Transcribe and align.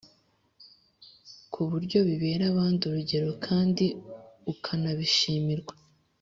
ku 1.51 1.61
buryo 1.69 1.97
bibera 2.07 2.43
abandi 2.51 2.81
urugero 2.89 3.29
kandi 3.45 3.85
ukanabishimirwa. 4.51 5.73